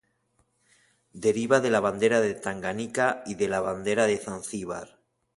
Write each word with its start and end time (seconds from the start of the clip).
Deriva 1.25 1.59
de 1.65 1.69
la 1.75 1.79
bandera 1.87 2.21
de 2.25 2.33
Tanganica 2.33 3.21
y 3.27 3.35
de 3.35 3.47
la 3.47 3.61
bandera 3.61 4.07
de 4.07 4.17
Zanzíbar. 4.17 4.97